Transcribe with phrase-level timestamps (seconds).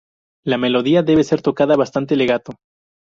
[0.43, 2.53] La melodía debe ser tocada bastante "legato".